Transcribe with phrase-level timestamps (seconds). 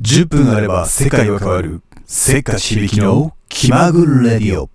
[0.00, 4.70] 10分あれば世界は変わるせっかち響きの気まぐれレディオ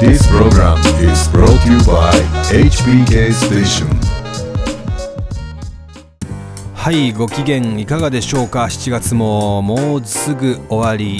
[0.00, 2.10] This program is brought to you by
[2.50, 4.03] HBK Station.
[6.84, 11.18] はいご機嫌いかがでしょうか？7月ももうすぐ終わり。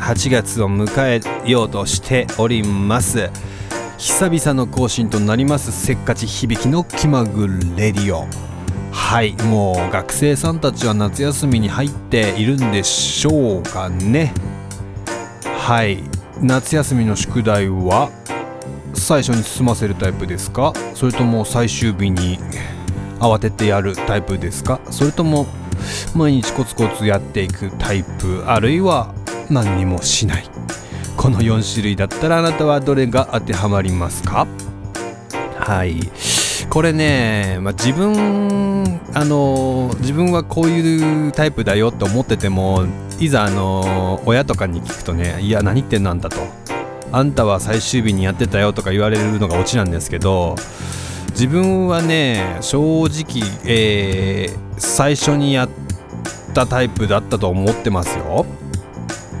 [0.00, 3.28] 8月を迎えようとしております。
[3.98, 5.72] 久々の更新となります。
[5.72, 8.28] せっかち響きの気まぐレディオ。
[8.92, 14.32] はいもう学生さんたちは夏休みに入っているんでしょうかね。
[15.44, 16.04] はい
[16.40, 18.12] 夏休みの宿題は
[18.94, 20.72] 最初に済ませるタイプですか？
[20.94, 22.38] それとも最終日に
[23.20, 24.80] 慌ててやるタイプですか？
[24.90, 25.46] それとも
[26.14, 29.14] 毎日コツコツやっていくタイプあるいは
[29.48, 30.44] 何にもしない？
[31.16, 34.46] この4種類だったらあなたはどれが当てはまりますか？
[35.58, 36.00] はい。
[36.68, 42.86] これね、まあ、自分あの自分はこういうタイプだよって思ってても
[43.18, 46.36] いざあの親とかに聞くとねいや何言ってんなんだと。
[47.12, 50.54] あんたは最終日にやってたよとか言われるのがオチなんですけど
[51.30, 55.68] 自分はね正直、えー、最初にやっ
[56.54, 58.46] たタイプだったと思ってますよ。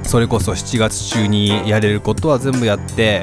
[0.02, 3.22] それこそ7月中にやれることは全部やって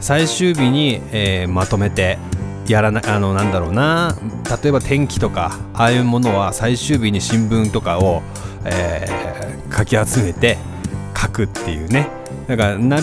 [0.00, 2.18] 最終日に、えー、まとめて
[2.66, 4.16] やらなあのなんだろうな
[4.62, 8.22] 例えば天気とかああいうものは最終日に新聞とかを、
[8.64, 10.58] えー、かき集めて
[11.16, 12.08] 書くっていうね。
[12.48, 13.00] だからな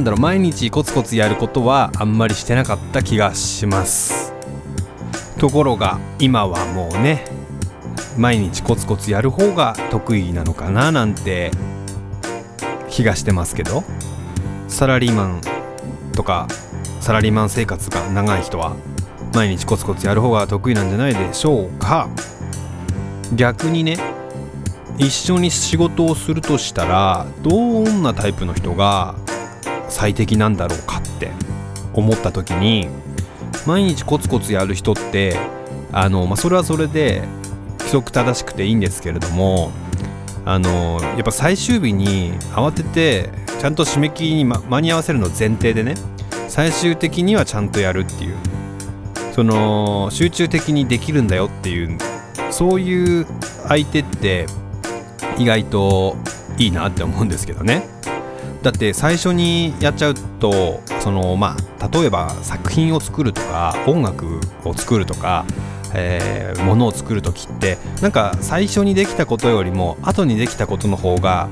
[0.00, 4.31] んだろう毎日コツコツやることはあんまりしてなかった気がします。
[5.42, 7.24] ところが今はもうね
[8.16, 11.50] 毎日コツコツやる方が得意なのかななんて
[12.88, 13.82] 気がしてますけど
[14.68, 15.40] サラリーマン
[16.14, 16.46] とか
[17.00, 18.76] サラリーマン生活が長い人は
[19.34, 22.08] 毎日コツコツやる方が得意なんじゃないでしょうか。
[23.34, 23.98] 逆にね
[24.96, 29.16] 一緒に仕事をするとしたらどんなタイプの人が
[29.88, 31.32] 最適なんだろうかって
[31.94, 32.88] 思った時に
[33.66, 35.36] 毎日コツコツやる人って
[35.92, 37.22] あの、まあ、それはそれで
[37.78, 39.72] 規則正しくていいんですけれども
[40.44, 43.30] あのやっぱ最終日に慌てて
[43.60, 45.94] ちゃんと締め切りに、ま、間に合わせるの前提でね
[46.48, 48.36] 最終的にはちゃんとやるっていう。
[49.32, 51.98] その集中的にできるんだよっていう
[52.50, 53.26] そういう
[53.66, 54.46] 相手って
[55.38, 56.16] 意外と
[56.58, 57.88] いいなって思うんですけどね。
[58.62, 65.44] だって最初にやっちゃうとそのまあ例えば作品を作るとか音楽を作るとか
[65.94, 71.48] えー、ものを作る時ってなんか最初にできたことよりも後にできたことの方が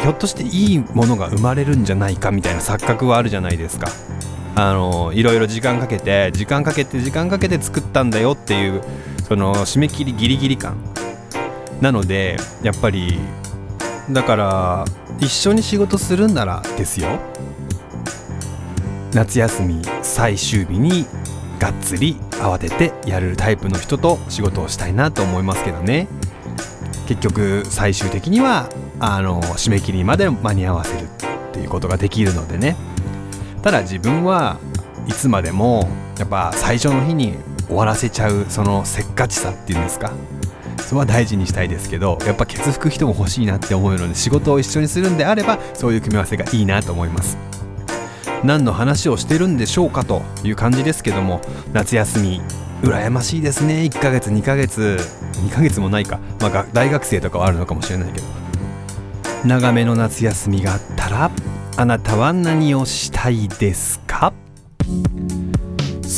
[0.00, 3.88] ひょっとしていいものが生まれるんじゃないかみたいな錯覚はあるじゃないですか。
[4.56, 8.82] あのいろいろ時間かけて時間かけて時間かけて作ったんだよっていう
[9.26, 10.76] その締め切りギリギリ感
[11.80, 13.18] なのでやっぱり
[14.10, 14.84] だから
[15.20, 17.18] 一緒に仕事するんならですよ。
[19.12, 21.06] 夏休み最終日に
[21.58, 26.08] がっつり慌ててやるタイプの人と仕事をしたいなと思いますけどね。
[27.06, 31.08] 結局最終的にはあの締め切りまで間に合わせるっ
[31.52, 32.76] ていうことができるのでね。
[33.62, 34.58] ただ自分は
[35.06, 35.88] いつまでも
[36.18, 37.34] やっぱ最初の日に
[37.66, 40.12] 終わらせちゃうそのせっかちさっていうんですか。
[40.84, 47.36] それは大事にしたいですけどやっぱケツ拭く人も欲しいなって思うので仕事を一緒にするんであればそういう組み合わせがいいなと思います。
[48.44, 51.40] 何の話をしてるんでしょうかという感じですけども
[51.72, 52.42] 夏休み
[52.82, 53.76] 羨ましいですね。
[53.90, 54.98] 1ヶ月2ヶ月
[55.46, 58.26] 2ヶ月もないか、まあ、大学生とかはあるのかもしれないけど。
[59.46, 61.30] 長めの夏休みがあったら
[61.76, 64.03] あなたは何をしたいですか？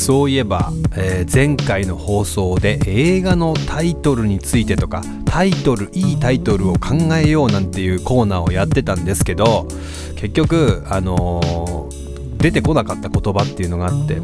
[0.07, 9.67] そういえば、えー、前回の放送で映画のタイトルについてとかタイトルいいタイトルを考えようなんていうコーナーをやってたんですけど
[10.15, 14.21] 結局あのー、出てこなかった言葉っていうのがあって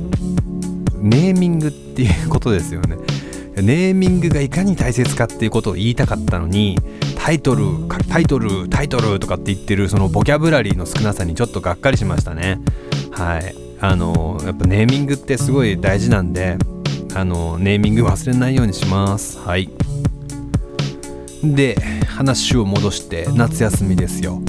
[1.00, 2.95] ネーミングっていうことですよね。
[3.57, 6.79] ネーミングがいかに大切かっていうことを言いたかったのに
[7.18, 12.62] タイトルタイトルタイトルとかって言ってるそのボキャブラリーの少なさにちょっとがっかりしましたね。
[13.12, 13.62] はい。
[13.83, 16.57] あのやっぱネーミングってすごい大事なんで
[17.13, 19.38] あのネーミング忘れないようにします。
[19.39, 19.69] はい。
[21.44, 21.75] で
[22.07, 24.41] 話を戻して夏休みですよ。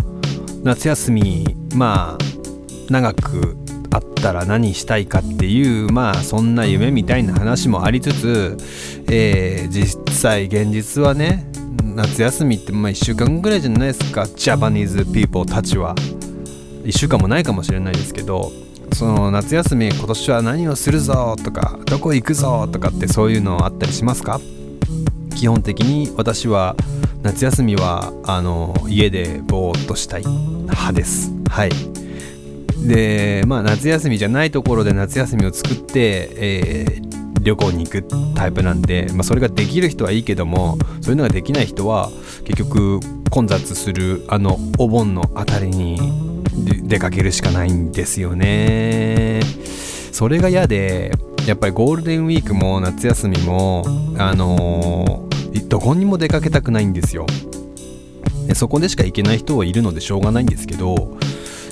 [0.62, 3.56] 夏休みまあ長く
[3.90, 8.56] あったら何したいかっていうまあそんな夢みたいな話もありつつ、
[9.10, 11.50] えー、実際現実はね
[11.82, 14.28] 夏休みってまあ1週間ぐらいじゃないですか。
[14.28, 15.96] Japanese people たちは。
[16.84, 18.52] 1週間もないかもしれないですけど
[18.94, 24.40] その夏休み今年は何をするぞとかどこ行くぞとかってそういうのあったりしますか？
[25.36, 26.76] 基本的に私は
[27.22, 31.32] 夏休みはあの家でぼーっとしたい派です。
[31.48, 31.70] はい。
[32.86, 37.04] でまあ夏休みじゃないところで夏休みを作って、えー
[37.44, 42.10] 旅行に行くタイプなんで、まあ、それができる人はいいけどもそういうのができない人は
[42.46, 45.98] 結局混雑するあのお盆のあたりに
[46.54, 49.40] 出かけるしかないんですよね。
[50.12, 51.12] それが嫌で
[51.46, 53.84] やっぱりゴールデンウィークも夏休みも
[54.18, 55.34] あのー
[55.68, 57.26] どこにも出かけたくないんですよ。
[58.46, 61.16] でそこでしか行けない人はいるのでしょうがないんですけど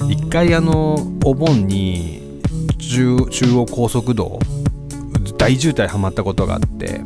[0.09, 2.41] 一回あのお盆に
[2.79, 4.41] 中央高速道
[5.39, 7.03] 大渋滞はまったことがあって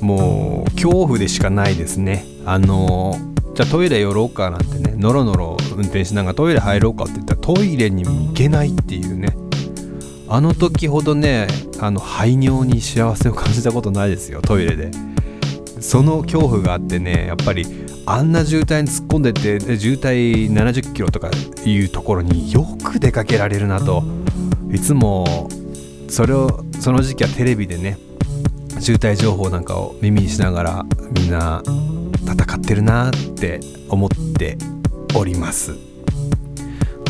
[0.00, 2.24] もう恐怖でしかないですね。
[2.44, 3.14] あの
[3.54, 9.36] じゃあトイレ寄ろうかなんてねノロノロ運転しながらトイレ入ろうかって言ったらトイレにも行けないっていうね。
[10.28, 11.46] あの時ほどね
[11.80, 14.90] あの排尿に幸せを感じたことないですよトイレで。
[15.80, 17.66] その恐怖があってねやっぱり
[18.06, 21.30] あんな渋滞に突っ込んでて渋滞70キロとか
[21.64, 24.02] いうところによく出かけられるなと。
[24.72, 25.48] いつも
[26.08, 27.96] それをその時期はテレビでね
[28.80, 31.62] 渋滞情報なんかを耳にしながらみんな
[32.24, 34.58] 戦ってるなって思って
[35.16, 35.76] おります、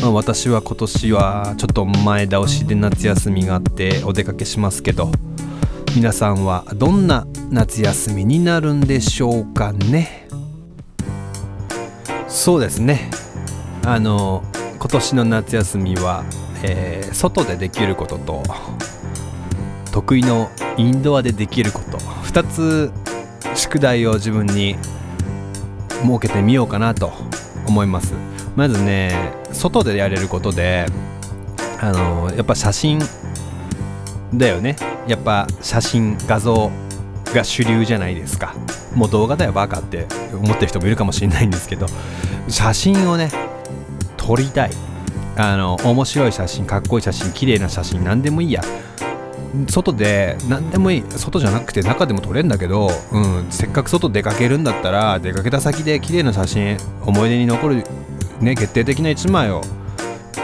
[0.01, 5.11] まあ、私は今年はちょっと前倒しで夏休みがあってお出かけしますけど
[5.95, 10.27] 皆さんはどんな夏休みになるんでしょうかね？
[12.27, 13.09] そうですね。
[13.85, 14.43] あの
[14.77, 16.25] 今年の夏休みは、
[16.63, 18.43] えー外でできることと
[19.93, 22.91] 得意のインドアでできること2つ
[23.55, 24.75] 宿題を自分に
[26.03, 27.13] 設けてみようかなと
[27.67, 28.13] 思います。
[28.55, 30.85] まずね外でやれることで
[31.81, 32.99] あのやっぱ写真
[34.33, 34.75] だよね。
[35.07, 36.71] やっぱ写真画像
[37.33, 38.55] が主流じゃないですか。
[38.95, 40.07] もう動画だよバカって。
[40.35, 41.87] 思ってる人もいるかもしれないんですけど
[42.49, 43.31] 写真をね
[44.17, 44.71] 撮りたい。
[45.37, 48.61] あの面白い写真かっこいい写真綺麗な写真何でもいいや。
[49.67, 57.83] 外で何でもいい外じゃなくて中でも撮れるんだけど、うん、せっかく外出かけるんだったら出かけた先で綺麗な写真思い出に残る、
[58.41, 59.63] ね、決定的な一枚を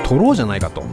[0.06, 0.84] 撮ろうじゃないかと、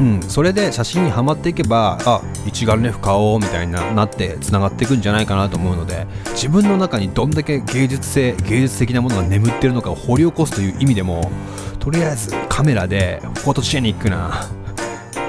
[0.00, 11.30] うん、それで写真にはまっていけばあ一眼レフ買おうみたいななってつながっていくんじゃないかなと思うので自分の中にどんだけ芸術性芸術的なものが眠ってるのかを掘り起こすという意味でも
[11.78, 14.46] とりあえずカメラでフォトジェニックな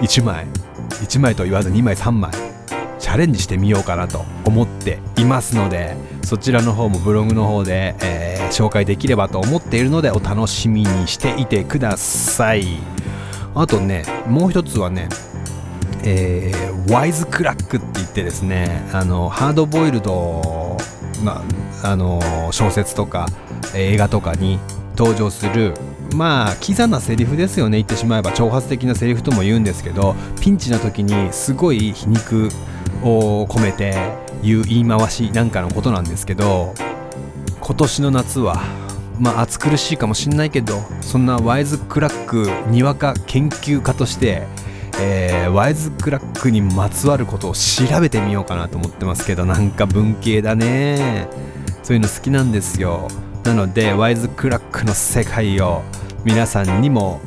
[0.01, 0.47] 1枚
[0.91, 2.31] 1枚と言わず2枚3枚。
[2.99, 12.65] チャレンジしてみようかなと思っていますのでそちらの方もブログの方で、えー紹介できればと思っているのでお楽しみにしていてください。
[13.55, 15.07] あとねもう一つはね
[16.03, 20.77] えー wisecrack って言ってですねあのハードボイルド
[21.23, 21.41] な
[21.81, 22.19] あの
[22.51, 23.27] 小説とか
[23.73, 24.59] 映画とかに
[24.97, 25.73] 登場する
[26.15, 27.77] まあキザなセリフですよね。
[27.77, 32.49] 言ってしまえば挑発的なセリフとも言うんですけどピンチな時にすごい皮肉
[33.03, 33.95] を込めて
[34.43, 36.73] 言う言い回しなんかのことなんですけど
[37.59, 38.61] 今年の夏は
[39.19, 44.47] まあ暑苦しいかもしんないけどそんな wisecrack にわか研究家として、
[44.99, 51.27] えー wisecrack にまつわることを調べてみようかなと思ってますけどなんか文系だね。
[51.83, 53.09] そういうの好きなんですよ。
[53.43, 55.81] なので wisecrack の世界を
[56.23, 57.19] 皆さんにも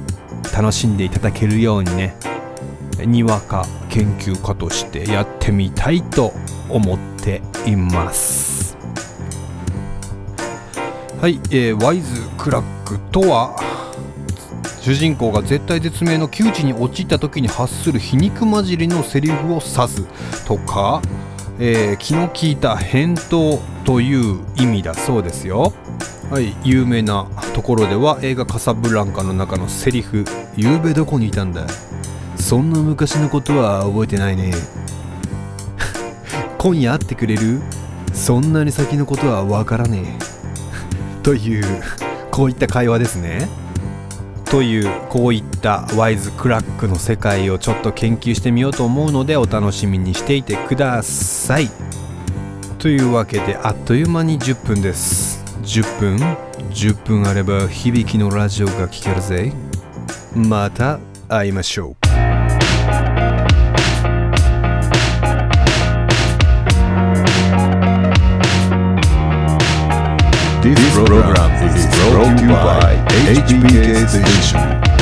[0.57, 2.17] 楽しんでいただけるようにね
[2.99, 6.33] にわか研究家としてやってみたいと
[6.69, 8.77] 思っています。
[11.21, 13.57] はい、えー wisecrack とは
[14.81, 21.01] 主人公が絶対絶命の窮地に陥った時に発する皮肉混じりのセリフを指すとか、
[21.59, 25.73] えー気の利いた返答という意味だそうですよ。
[26.31, 26.57] はい。
[26.65, 30.25] 有名なところでは映画「カサブランカ」の中のセリフ
[30.57, 31.67] 「夕べどこにいたんだ。
[32.37, 34.53] そんな昔のことは覚えてないね。
[36.59, 37.61] 今夜会ってくれる？
[38.13, 41.23] そんなに先のことはわからねえ。
[41.23, 41.65] という
[42.31, 43.49] こういった会話ですね
[44.55, 51.69] というこういった wisecrack の世界をちょっと研究してみようと思うのでお楽しみにしていてください。
[52.79, 55.43] というわけであっという間に10分です。
[55.65, 56.19] 10分
[56.71, 59.53] ？10分あれば響きのラジオが聴けるぜ。
[60.37, 61.97] また会いましょう。
[70.63, 71.59] This program
[72.11, 72.97] brought to you by
[73.27, 74.94] HBK Station.